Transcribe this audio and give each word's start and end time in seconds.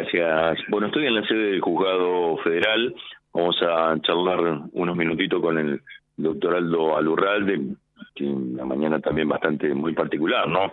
gracias. 0.00 0.66
Bueno, 0.68 0.86
estoy 0.86 1.06
en 1.06 1.14
la 1.14 1.26
sede 1.26 1.52
del 1.52 1.60
Juzgado 1.60 2.36
Federal. 2.38 2.94
Vamos 3.32 3.56
a 3.62 3.96
charlar 4.02 4.62
unos 4.72 4.96
minutitos 4.96 5.40
con 5.40 5.58
el 5.58 5.80
doctor 6.16 6.56
Aldo 6.56 6.96
Alurralde, 6.96 7.60
que 8.14 8.24
una 8.24 8.64
mañana 8.64 8.98
también 9.00 9.28
bastante 9.28 9.72
muy 9.74 9.94
particular, 9.94 10.48
¿no? 10.48 10.72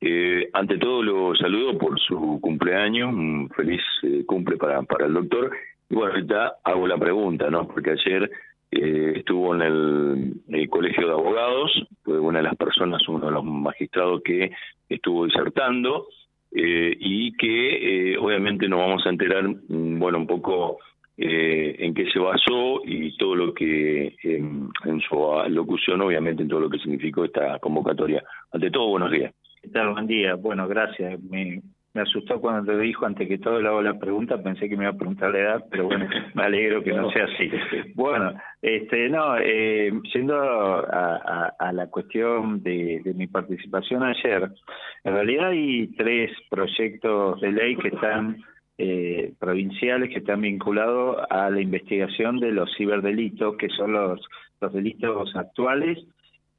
Eh, 0.00 0.48
ante 0.52 0.78
todo 0.78 1.02
lo 1.02 1.34
saludo 1.34 1.76
por 1.76 1.98
su 1.98 2.38
cumpleaños, 2.40 3.12
un 3.12 3.50
feliz 3.50 3.82
eh, 4.04 4.24
cumple 4.24 4.56
para, 4.56 4.78
el 4.78 5.14
doctor. 5.14 5.50
Y 5.90 5.94
bueno, 5.94 6.12
ahorita 6.12 6.58
hago 6.62 6.86
la 6.86 6.98
pregunta, 6.98 7.50
¿no? 7.50 7.66
Porque 7.66 7.90
ayer 7.90 8.30
eh, 8.70 9.14
estuvo 9.16 9.54
en 9.54 9.62
el, 9.62 10.68
Colegio 10.70 11.06
de 11.06 11.12
Abogados, 11.12 11.72
fue 12.04 12.18
una 12.20 12.38
de 12.38 12.44
las 12.44 12.56
personas, 12.56 13.06
uno 13.08 13.26
de 13.26 13.32
los 13.32 13.44
magistrados 13.44 14.22
que 14.22 14.52
estuvo 14.88 15.24
disertando 15.24 16.06
eh, 16.60 16.96
y 16.98 17.32
que 17.36 18.12
eh, 18.12 18.18
obviamente 18.18 18.68
nos 18.68 18.80
vamos 18.80 19.06
a 19.06 19.10
enterar, 19.10 19.48
mm, 19.48 19.98
bueno, 19.98 20.18
un 20.18 20.26
poco 20.26 20.78
en 21.20 21.94
qué 21.94 22.08
se 22.12 22.20
basó 22.20 22.80
y 22.84 23.16
todo 23.16 23.34
lo 23.34 23.52
que 23.52 24.14
en 24.22 25.00
su 25.00 25.16
locución, 25.48 26.00
obviamente, 26.00 26.44
en 26.44 26.48
todo 26.48 26.60
lo 26.60 26.70
que 26.70 26.78
significó 26.78 27.24
esta 27.24 27.58
convocatoria. 27.58 28.22
Ante 28.52 28.70
todo, 28.70 28.90
buenos 28.90 29.10
días. 29.10 29.34
¿Qué 29.60 29.68
tal? 29.68 29.94
Buen 29.94 30.06
día. 30.06 30.36
Bueno, 30.36 30.68
gracias. 30.68 31.20
Me, 31.24 31.60
me 31.94 32.02
asustó 32.02 32.40
cuando 32.40 32.72
te 32.72 32.78
dijo, 32.78 33.06
antes 33.06 33.26
que 33.26 33.38
todo 33.38 33.60
le 33.60 33.68
hago 33.68 33.82
la 33.82 33.98
pregunta, 33.98 34.42
pensé 34.42 34.68
que 34.68 34.76
me 34.76 34.84
iba 34.84 34.92
a 34.92 34.96
preguntar 34.96 35.30
la 35.30 35.38
edad, 35.38 35.64
pero 35.70 35.84
bueno, 35.86 36.08
me 36.34 36.42
alegro 36.42 36.82
que 36.82 36.92
no 36.92 37.10
sea 37.10 37.24
así. 37.24 37.50
Bueno, 37.94 38.32
este 38.62 39.08
no, 39.08 39.36
eh, 39.38 39.92
yendo 40.12 40.36
a, 40.36 41.52
a, 41.58 41.72
la 41.72 41.86
cuestión 41.88 42.62
de, 42.62 43.00
de, 43.04 43.14
mi 43.14 43.26
participación 43.26 44.02
ayer, 44.02 44.50
en 45.04 45.12
realidad 45.12 45.48
hay 45.48 45.88
tres 45.96 46.30
proyectos 46.50 47.40
de 47.40 47.52
ley 47.52 47.76
que 47.76 47.88
están 47.88 48.42
eh, 48.80 49.32
provinciales 49.40 50.10
que 50.10 50.20
están 50.20 50.40
vinculados 50.40 51.16
a 51.30 51.50
la 51.50 51.60
investigación 51.60 52.38
de 52.38 52.52
los 52.52 52.70
ciberdelitos, 52.76 53.56
que 53.56 53.68
son 53.70 53.92
los, 53.92 54.20
los 54.60 54.72
delitos 54.72 55.34
actuales 55.34 55.98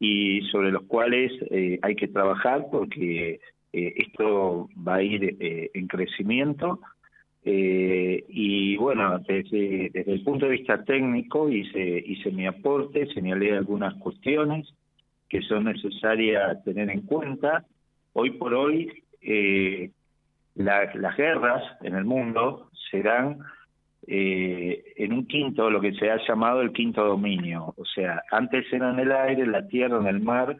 y 0.01 0.41
sobre 0.51 0.73
los 0.73 0.83
cuales 0.83 1.31
eh, 1.49 1.79
hay 1.81 1.95
que 1.95 2.09
trabajar 2.09 2.65
porque 2.69 3.39
eh, 3.71 3.93
esto 3.97 4.67
va 4.87 4.95
a 4.95 5.03
ir 5.03 5.37
eh, 5.39 5.69
en 5.73 5.87
crecimiento 5.87 6.79
eh, 7.45 8.25
y 8.27 8.75
bueno, 8.77 9.19
desde, 9.19 9.91
el 9.93 10.23
punto 10.23 10.45
de 10.45 10.53
vista 10.53 10.83
técnico 10.83 11.49
hice, 11.49 12.03
hice 12.05 12.31
mi 12.31 12.47
aporte, 12.47 13.07
señalé 13.13 13.55
algunas 13.55 13.93
cuestiones 13.95 14.67
que 15.29 15.41
son 15.43 15.65
necesarias 15.65 16.63
tener 16.63 16.89
en 16.89 17.01
cuenta. 17.01 17.63
Hoy 18.13 18.31
por 18.31 18.53
hoy 18.55 18.91
las 20.55 21.17
guerras 21.17 21.63
en 21.81 21.95
el 21.95 22.03
mundo 22.03 22.69
serán 22.91 23.37
en 24.07 25.13
un 25.13 25.27
quinto, 25.27 25.69
lo 25.69 25.79
que 25.79 25.93
se 25.93 26.09
ha 26.09 26.17
llamado 26.27 26.61
el 26.61 26.73
quinto 26.73 27.05
dominio. 27.05 27.75
O 27.77 27.85
sea, 27.85 28.23
antes 28.31 28.65
eran 28.73 28.95
en 28.95 29.05
el 29.05 29.11
aire, 29.11 29.43
en 29.43 29.51
la 29.51 29.67
tierra, 29.67 29.99
en 29.99 30.07
el 30.07 30.19
mar 30.19 30.57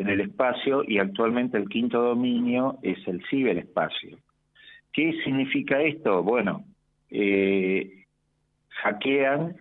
en 0.00 0.08
el 0.08 0.20
espacio 0.22 0.82
y 0.86 0.98
actualmente 0.98 1.58
el 1.58 1.68
quinto 1.68 2.00
dominio 2.00 2.78
es 2.82 2.98
el 3.06 3.22
ciberespacio. 3.28 4.16
¿Qué 4.92 5.20
significa 5.22 5.80
esto? 5.82 6.22
Bueno, 6.22 6.64
eh, 7.10 8.06
hackean 8.82 9.56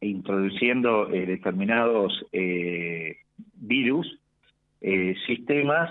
introduciendo 0.00 1.10
eh, 1.12 1.26
determinados 1.26 2.24
eh, 2.32 3.18
virus, 3.54 4.18
eh, 4.80 5.14
sistemas 5.26 5.90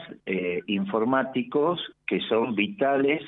informáticos 0.65 1.79
que 2.05 2.21
son 2.21 2.55
vitales 2.55 3.21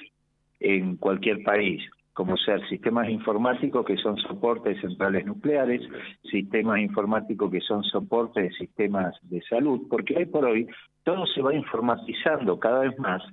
en 0.60 0.96
cualquier 0.96 1.44
país 1.44 1.82
como 2.20 2.36
ser 2.36 2.60
sistemas 2.68 3.08
informáticos 3.08 3.86
que 3.86 3.96
son 3.96 4.18
soportes 4.18 4.76
de 4.76 4.82
centrales 4.82 5.26
nucleares, 5.26 5.82
sistemas 6.30 6.82
informáticos 6.82 7.50
que 7.50 7.62
son 7.62 7.82
soportes 7.86 8.44
de 8.44 8.58
sistemas 8.58 9.16
de 9.22 9.42
salud, 9.44 9.88
porque 9.90 10.18
hoy 10.18 10.26
por 10.26 10.44
hoy 10.44 10.68
todo 11.06 11.26
se 11.28 11.42
va 11.42 11.56
informatizando 11.56 12.60
cada 12.60 12.82
vez 12.82 13.00
más, 13.00 13.24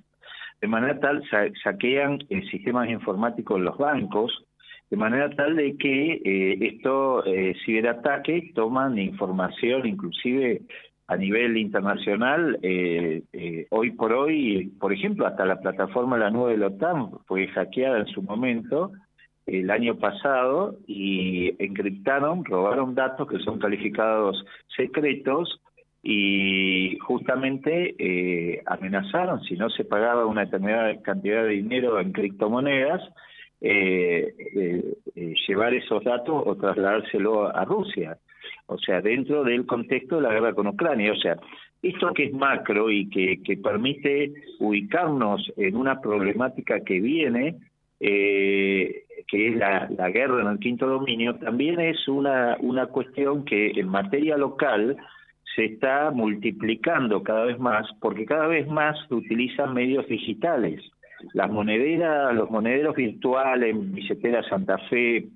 de 0.61 0.69
manera 0.69 1.01
tal 1.01 1.21
saquean 1.65 2.21
eh, 2.31 2.49
sistemas 2.49 2.89
informáticos 2.89 3.57
en 3.59 3.65
los 3.65 3.77
bancos, 3.77 4.47
de 4.89 4.97
manera 4.97 5.31
tal 5.31 5.57
de 5.57 5.77
que 5.77 6.21
eh, 6.25 6.59
estos 6.61 7.27
eh, 7.27 7.57
ciberataques 7.65 8.55
toman 8.55 9.01
información 9.01 9.85
inclusive 9.85 10.63
a 11.09 11.17
nivel 11.17 11.57
internacional, 11.57 12.59
eh, 12.63 13.23
eh, 13.33 13.67
hoy 13.71 13.93
por 13.93 14.13
hoy, 14.13 14.73
por 14.81 14.93
ejemplo, 14.93 15.27
hasta 15.27 15.45
la 15.45 15.61
plataforma 15.61 16.19
La 16.19 16.31
Nube 16.31 16.53
de 16.53 16.59
la 16.59 16.67
OTAN 16.69 17.11
fue 17.27 17.47
hackeada 17.49 17.99
en 17.99 18.07
su 18.07 18.23
momento 18.23 18.91
el 19.47 19.71
año 19.71 19.97
pasado 19.99 20.77
y 20.89 21.55
encriptaron, 21.63 22.45
robaron 22.45 22.97
datos 22.97 23.29
que 23.29 23.39
son 23.39 23.61
calificados 23.61 24.45
secretos 24.77 25.61
y 26.03 26.99
justamente 26.99 27.95
eh, 27.99 28.63
amenazaron, 28.67 29.41
si 29.43 29.55
no 29.55 29.71
se 29.71 29.85
pagaba 29.85 30.27
una 30.27 30.47
determinada 30.47 31.01
cantidad 31.03 31.45
de 31.45 31.51
dinero 31.51 32.01
en 32.01 32.13
criptomonedas, 32.13 33.03
llevar 35.49 35.75
esos 35.75 36.05
datos 36.05 36.43
o 36.45 36.57
trasladárselo 36.57 37.57
a 37.57 37.65
Rusia 37.65 38.19
o 38.67 38.79
sea, 38.79 39.01
dentro 39.01 39.45
del 39.45 39.65
contexto 39.67 40.17
de 40.17 40.23
la 40.23 40.33
guerra 40.33 40.55
con 40.55 40.67
Ucrania. 40.67 41.13
O 41.13 41.17
sea, 41.17 41.37
esto 41.83 42.13
que 42.13 42.25
es 42.25 42.33
macro 42.33 42.91
y 42.91 43.09
que, 43.09 43.43
que 43.43 43.57
permite 43.57 44.33
ubicarnos 44.59 45.53
en 45.57 45.77
una 45.77 46.01
problemática 46.01 46.81
que 46.81 47.01
viene, 47.01 47.57
eh, 48.01 49.05
que 49.29 49.49
es 49.49 49.57
la, 49.57 49.89
guerra 50.11 50.43
en 50.43 50.49
el 50.49 50.59
quinto 50.59 50.87
dominio, 50.87 51.37
también 51.37 51.81
es 51.81 52.09
una, 52.09 52.57
una 52.61 52.87
cuestión 52.87 53.45
que 53.45 53.73
en 53.75 53.89
materia 53.89 54.37
local 54.37 54.97
se 55.55 55.65
está 55.65 56.11
multiplicando 56.11 57.23
cada 57.23 57.47
vez 57.47 57.59
más, 57.59 57.87
porque 58.01 58.27
cada 58.27 58.47
vez 58.47 58.69
más 58.69 58.97
se 59.09 59.15
utilizan 59.15 59.73
medios 59.73 60.07
digitales. 60.07 60.83
Las 61.33 61.51
monederas, 61.51 62.35
los 62.35 62.51
monederos 62.51 62.95
virtuales, 62.95 63.75
billetera 63.93 64.43
Santa 64.43 64.77
Fe, 64.91 65.29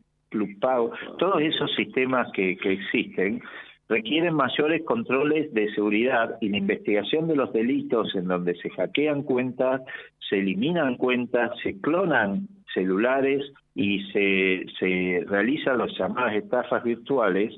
Pago, 0.60 0.92
todos 1.18 1.40
esos 1.42 1.74
sistemas 1.74 2.30
que, 2.32 2.56
que 2.56 2.72
existen 2.72 3.42
requieren 3.90 4.34
mayores 4.34 4.82
controles 4.84 5.52
de 5.52 5.68
seguridad 5.74 6.38
y 6.40 6.48
la 6.48 6.58
investigación 6.58 7.26
de 7.26 7.34
los 7.34 7.52
delitos 7.52 8.14
en 8.14 8.28
donde 8.28 8.54
se 8.54 8.70
hackean 8.70 9.24
cuentas, 9.24 9.82
se 10.28 10.38
eliminan 10.38 10.96
cuentas, 10.96 11.50
se 11.64 11.80
clonan 11.80 12.46
celulares 12.72 13.52
y 13.74 14.00
se, 14.12 14.64
se 14.78 15.24
realizan 15.26 15.78
las 15.78 15.90
llamadas 15.98 16.34
estafas 16.34 16.84
virtuales, 16.84 17.52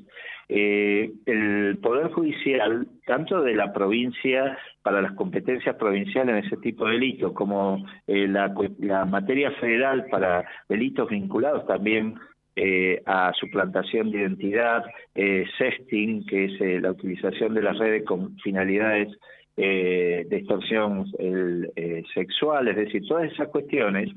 eh, 0.49 1.11
el 1.27 1.77
Poder 1.81 2.11
Judicial, 2.11 2.87
tanto 3.05 3.43
de 3.43 3.55
la 3.55 3.71
provincia 3.71 4.57
para 4.81 5.03
las 5.03 5.13
competencias 5.13 5.75
provinciales 5.75 6.35
en 6.35 6.45
ese 6.45 6.57
tipo 6.57 6.85
de 6.85 6.93
delitos, 6.93 7.33
como 7.33 7.85
eh, 8.07 8.27
la, 8.27 8.53
la 8.79 9.05
materia 9.05 9.51
federal 9.51 10.07
para 10.09 10.45
delitos 10.67 11.09
vinculados 11.09 11.65
también 11.67 12.15
eh, 12.55 13.01
a 13.05 13.33
suplantación 13.33 14.11
de 14.11 14.19
identidad, 14.19 14.83
eh, 15.15 15.45
sexting, 15.57 16.25
que 16.25 16.45
es 16.45 16.61
eh, 16.61 16.79
la 16.79 16.91
utilización 16.91 17.53
de 17.53 17.63
las 17.63 17.77
redes 17.77 18.05
con 18.05 18.37
finalidades 18.37 19.09
eh, 19.57 20.25
de 20.29 20.37
extorsión 20.37 21.05
eh, 21.19 22.03
sexual, 22.13 22.67
es 22.67 22.75
decir, 22.75 23.07
todas 23.07 23.31
esas 23.31 23.49
cuestiones 23.49 24.09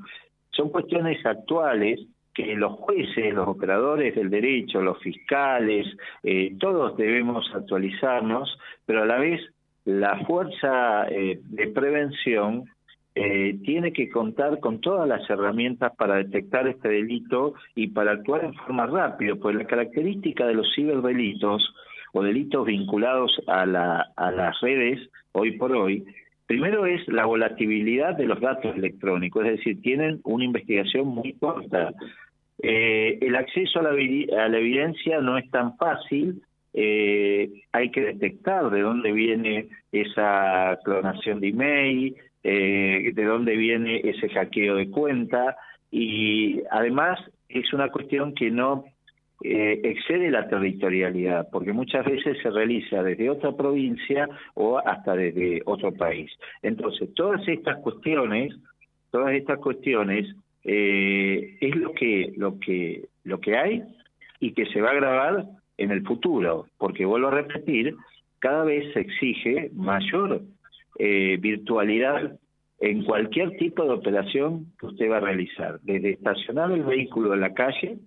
son 0.51 0.69
cuestiones 0.69 1.23
actuales 1.25 1.99
que 2.33 2.55
los 2.55 2.73
jueces, 2.73 3.33
los 3.33 3.47
operadores 3.47 4.13
del 4.15 4.29
derecho, 4.29 4.79
los 4.79 4.99
fiscales, 4.99 5.87
todos 6.59 6.95
debemos 6.95 7.49
actualizarnos, 7.55 8.59
pero 8.85 9.01
a 9.01 9.05
la 9.07 9.17
vez 9.17 9.41
la 9.85 10.23
fuerza 10.25 11.07
de 11.09 11.67
prevención 11.73 12.65
eh, 13.19 13.57
tiene 13.63 13.91
que 13.93 14.09
contar 14.09 14.59
con 14.59 14.79
todas 14.79 15.07
las 15.07 15.27
herramientas 15.27 15.91
para 15.97 16.17
detectar 16.17 16.67
este 16.67 16.89
delito 16.89 17.55
y 17.73 17.87
para 17.87 18.11
actuar 18.11 18.45
en 18.45 18.53
forma 18.53 18.85
rápida, 18.85 19.33
pues 19.35 19.55
la 19.55 19.65
característica 19.65 20.45
de 20.45 20.53
los 20.53 20.71
ciberdelitos 20.75 21.73
o 22.13 22.21
delitos 22.21 22.67
vinculados 22.67 23.31
a, 23.47 23.65
la, 23.65 24.05
a 24.15 24.31
las 24.31 24.59
redes 24.61 25.09
hoy 25.31 25.57
por 25.57 25.71
hoy, 25.75 26.05
primero 26.45 26.85
es 26.85 27.07
la 27.07 27.25
volatilidad 27.25 28.15
de 28.15 28.27
los 28.27 28.39
datos 28.39 28.75
electrónicos, 28.75 29.45
es 29.45 29.57
decir, 29.57 29.81
tienen 29.81 30.21
una 30.23 30.45
investigación 30.45 31.07
muy 31.07 31.33
corta. 31.33 31.93
Eh, 32.61 33.17
el 33.19 33.35
acceso 33.35 33.79
a 33.79 33.83
la, 33.83 34.57
evidencia 34.59 35.21
no 35.21 35.39
es 35.39 35.49
tan 35.49 35.75
fácil, 35.77 36.43
eh, 36.73 37.49
hay 37.71 37.89
que 37.89 38.01
detectar 38.01 38.69
de 38.69 38.81
dónde 38.81 39.11
viene 39.11 39.69
esa 39.91 40.77
clonación 40.83 41.39
de 41.39 41.47
email, 41.47 42.15
eh, 42.49 43.11
de 43.13 43.25
dónde 43.25 43.57
viene 43.57 43.99
ese 44.05 44.29
hackeo 44.29 44.75
de 44.75 44.89
cuenta 44.89 45.57
y 45.91 46.61
además 46.71 47.19
es 47.49 47.73
una 47.73 47.89
cuestión 47.89 48.33
que 48.33 48.49
no 48.49 48.85
eh, 49.43 49.81
excede 49.83 50.31
la 50.31 50.47
territorialidad, 50.47 51.49
porque 51.51 51.73
muchas 51.73 52.05
veces 52.05 52.37
se 52.41 52.49
realiza 52.49 53.03
desde 53.03 53.29
otra 53.29 53.51
provincia 53.51 54.29
o 54.53 54.77
hasta 54.77 55.13
desde 55.13 55.61
otro 55.65 55.91
país. 55.91 56.31
Entonces, 56.61 57.13
todas 57.15 57.45
estas 57.49 57.79
cuestiones, 57.79 58.55
todas 59.11 59.33
estas 59.33 59.59
cuestiones 59.59 60.33
eh, 60.63 61.57
es 61.59 61.75
lo 61.75 61.91
que, 61.91 62.31
lo, 62.37 62.57
que, 62.61 63.09
lo 63.25 63.41
que 63.41 63.57
hay 63.57 63.83
y 64.39 64.53
que 64.53 64.67
se 64.67 64.79
va 64.79 64.91
a 64.91 64.95
grabar 65.01 65.45
en 65.77 65.91
el 65.91 66.01
futuro, 66.03 66.67
porque 66.77 67.03
vuelvo 67.03 67.27
a 67.27 67.41
repetir, 67.41 67.93
cada 68.39 68.63
vez 68.63 68.93
se 68.93 69.01
exige 69.01 69.69
mayor 69.73 70.43
eh, 70.99 71.37
virtualidad 71.39 72.37
en 72.79 73.03
cualquier 73.03 73.57
tipo 73.57 73.83
de 73.83 73.91
operación 73.91 74.73
que 74.79 74.87
usted 74.87 75.09
va 75.09 75.17
a 75.17 75.21
realizar, 75.21 75.79
desde 75.81 76.11
estacionar 76.11 76.71
el 76.71 76.83
vehículo 76.83 77.33
en 77.33 77.41
la 77.41 77.53
calle 77.53 77.97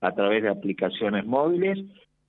a 0.00 0.12
través 0.12 0.42
de 0.42 0.48
aplicaciones 0.48 1.24
móviles 1.26 1.78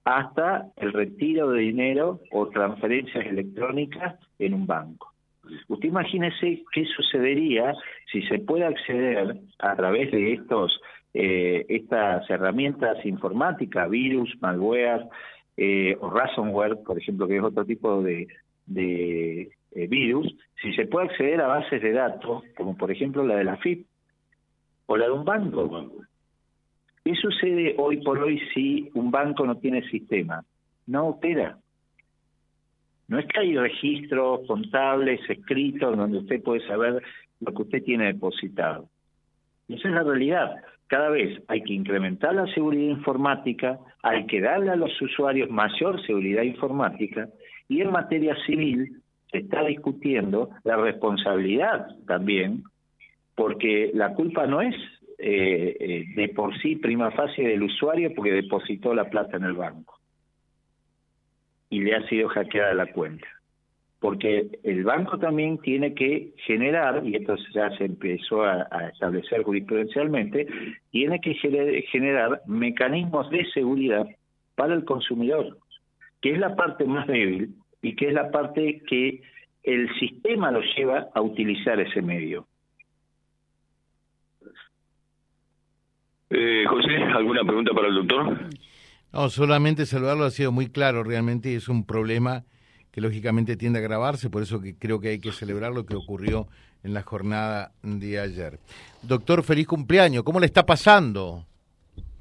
hasta 0.04 0.68
el 0.78 0.94
retiro 0.94 1.52
de 1.52 1.62
dinero 1.62 2.20
o 2.32 2.48
transferencias 2.50 3.26
electrónicas 3.26 4.16
en 4.40 4.54
un 4.54 4.68
banco. 4.68 5.12
Usted 5.68 5.90
imagínese 5.90 6.64
qué 6.72 6.86
sucedería 6.86 7.74
si 8.12 8.22
se 8.24 8.40
puede 8.40 8.66
acceder 8.66 9.38
a 9.60 9.76
través 9.76 10.12
de 10.12 10.34
estos 10.34 10.80
eh, 11.14 11.66
estas 11.68 12.30
herramientas 12.30 13.06
informáticas, 13.06 13.90
virus, 13.90 14.34
malware 14.40 15.08
eh, 15.58 15.98
o 16.00 16.10
ransomware, 16.10 16.78
por 16.86 16.98
ejemplo, 16.98 17.28
que 17.28 17.38
es 17.38 17.44
otro 17.44 17.66
tipo 17.66 18.02
de, 18.02 18.28
de 18.66 19.50
eh, 19.72 19.88
virus, 19.88 20.28
si 20.62 20.74
se 20.74 20.86
puede 20.86 21.08
acceder 21.08 21.42
a 21.42 21.48
bases 21.48 21.82
de 21.82 21.94
datos, 21.94 22.44
como 22.56 22.78
por 22.78 22.92
ejemplo 22.92 23.26
la 23.26 23.36
de 23.36 23.44
la 23.46 23.58
FIP 23.58 23.86
o 24.86 24.98
la 24.98 25.06
de 25.06 25.12
un 25.12 25.24
banco. 25.24 25.70
¿Qué 27.04 27.16
sucede 27.16 27.76
hoy 27.78 27.98
por 28.04 28.20
hoy 28.20 28.40
si 28.54 28.90
un 28.94 29.10
banco 29.10 29.46
no 29.46 29.58
tiene 29.58 29.88
sistema? 29.90 30.44
No 30.88 31.08
opera. 31.08 31.58
No 33.08 33.18
es 33.20 33.26
que 33.28 33.40
hay 33.40 33.58
registros 33.58 34.42
contables 34.48 35.20
escritos 35.30 35.98
donde 35.98 36.20
usted 36.20 36.44
puede 36.44 36.66
saber 36.68 37.02
lo 37.40 37.54
que 37.54 37.62
usted 37.64 37.84
tiene 37.84 38.14
depositado. 38.14 38.88
esa 39.68 39.88
es 39.88 39.94
la 39.94 40.04
realidad. 40.04 40.56
Cada 40.88 41.10
vez 41.10 41.42
hay 41.48 41.64
que 41.64 41.74
incrementar 41.74 42.36
la 42.36 42.46
seguridad 42.54 42.90
informática, 42.90 43.80
hay 44.04 44.26
que 44.28 44.42
darle 44.42 44.72
a 44.72 44.76
los 44.76 45.02
usuarios 45.02 45.50
mayor 45.50 46.06
seguridad 46.06 46.44
informática 46.44 47.30
y 47.70 47.82
en 47.82 47.92
materia 47.92 48.36
civil 48.46 49.01
se 49.32 49.40
está 49.40 49.64
discutiendo 49.64 50.50
la 50.64 50.76
responsabilidad 50.76 51.88
también, 52.06 52.64
porque 53.36 53.92
la 53.94 54.14
culpa 54.14 54.46
no 54.46 54.62
es 54.62 54.76
eh, 55.18 55.78
eh, 55.80 56.06
de 56.16 56.30
por 56.30 56.58
sí 56.62 56.76
prima 56.76 57.12
facie 57.12 57.48
del 57.48 57.64
usuario 57.64 58.14
porque 58.16 58.32
depositó 58.32 58.94
la 58.94 59.10
plata 59.10 59.38
en 59.38 59.44
el 59.44 59.54
banco 59.54 60.00
y 61.70 61.80
le 61.80 61.96
ha 61.96 62.08
sido 62.10 62.28
hackeada 62.30 62.74
la 62.74 62.92
cuenta. 62.92 63.28
Porque 64.00 64.50
el 64.64 64.84
banco 64.84 65.20
también 65.20 65.60
tiene 65.60 65.94
que 65.94 66.34
generar, 66.48 67.06
y 67.06 67.16
esto 67.16 67.36
ya 67.54 67.70
se 67.78 67.86
empezó 67.86 68.44
a, 68.44 68.64
establecer 68.92 69.44
jurisprudencialmente, 69.44 70.48
tiene 70.90 71.20
que 71.22 71.36
generar 71.92 72.42
mecanismos 72.48 73.30
de 73.30 73.46
seguridad 73.52 74.08
para 74.56 74.74
el 74.74 74.86
consumidor, 74.86 75.58
que 76.20 76.32
es 76.32 76.40
la 76.40 76.56
parte 76.56 76.84
más 76.86 77.06
débil 77.06 77.54
y 77.82 77.96
que 77.96 78.10
es 78.10 78.14
la 78.14 78.32
parte 78.32 78.82
que 78.88 79.22
el 79.64 79.90
sistema 80.00 80.52
lo 80.52 80.62
lleva 80.62 81.08
a 81.14 81.22
utilizar 81.22 81.80
ese 81.80 82.02
medio. 82.02 82.48
Eh, 86.30 86.64
José, 86.68 86.96
¿alguna 86.96 87.44
pregunta 87.44 87.74
para 87.74 87.90
el 87.90 87.96
doctor? 87.96 88.50
No, 89.12 89.30
solamente 89.30 89.86
saludarlo 89.86 90.24
ha 90.24 90.32
sido 90.32 90.52
muy 90.52 90.68
claro, 90.68 91.04
realmente 91.04 91.54
es 91.56 91.68
un 91.68 91.86
problema 91.86 92.44
que 92.92 93.02
lógicamente 93.02 93.58
tiende 93.58 93.80
a 93.80 93.82
agravarse, 93.82 94.30
por 94.30 94.42
eso 94.42 94.62
que 94.62 94.78
creo 94.78 95.00
que 95.00 95.10
hay 95.10 95.20
que 95.20 95.32
celebrar 95.32 95.74
lo 95.74 95.86
que 95.86 95.96
ocurrió 95.96 96.48
en 96.84 96.94
la 96.94 97.02
jornada 97.02 97.72
de 97.84 98.20
ayer. 98.20 98.60
Doctor, 99.04 99.44
feliz 99.44 99.68
cumpleaños, 99.68 100.24
¿cómo 100.24 100.40
le 100.40 100.46
está 100.46 100.66
pasando? 100.66 101.46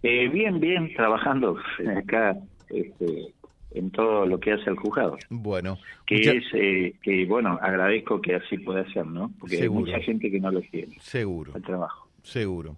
Eh, 0.02 0.28
bien, 0.28 0.60
bien, 0.60 0.92
trabajando 0.94 1.58
acá 1.96 2.36
este, 2.68 3.32
en 3.72 3.90
todo 3.90 4.26
lo 4.26 4.40
que 4.40 4.52
hace 4.52 4.70
el 4.70 4.76
juzgado. 4.76 5.16
Bueno. 5.28 5.78
Que 6.06 6.16
es, 6.16 6.44
eh, 6.54 6.94
que 7.02 7.24
bueno, 7.26 7.58
agradezco 7.60 8.20
que 8.20 8.34
así 8.34 8.58
pueda 8.58 8.84
ser, 8.92 9.06
¿no? 9.06 9.30
Porque 9.38 9.62
hay 9.62 9.68
mucha 9.68 9.98
gente 10.00 10.30
que 10.30 10.40
no 10.40 10.50
lo 10.50 10.60
tiene. 10.60 10.96
Seguro. 11.00 11.52
El 11.54 11.62
trabajo. 11.62 12.08
Seguro. 12.22 12.76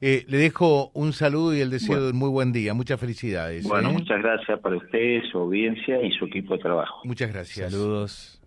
Eh, 0.00 0.24
le 0.28 0.36
dejo 0.36 0.90
un 0.92 1.12
saludo 1.12 1.54
y 1.54 1.60
el 1.60 1.70
deseo 1.70 2.02
de 2.02 2.10
un 2.10 2.16
muy 2.18 2.28
buen 2.28 2.52
día. 2.52 2.74
Muchas 2.74 3.00
felicidades. 3.00 3.66
Bueno, 3.66 3.90
¿eh? 3.90 3.92
muchas 3.92 4.22
gracias 4.22 4.60
para 4.60 4.76
usted, 4.76 5.22
su 5.30 5.38
audiencia 5.38 6.02
y 6.02 6.10
su 6.12 6.26
equipo 6.26 6.54
de 6.54 6.62
trabajo. 6.62 7.00
Muchas 7.04 7.32
gracias. 7.32 7.72
Saludos. 7.72 8.40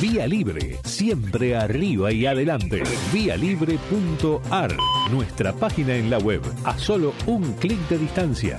Vía 0.00 0.26
Libre, 0.26 0.78
siempre 0.84 1.54
arriba 1.54 2.12
y 2.12 2.26
adelante. 2.26 2.82
Vialibre.ar, 3.12 4.72
nuestra 5.12 5.52
página 5.52 5.94
en 5.94 6.10
la 6.10 6.18
web, 6.18 6.42
a 6.64 6.76
solo 6.76 7.14
un 7.26 7.52
clic 7.54 7.78
de 7.88 7.98
distancia. 7.98 8.58